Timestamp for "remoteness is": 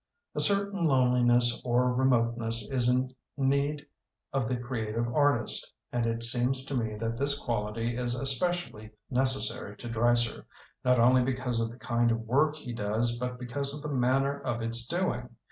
1.93-2.89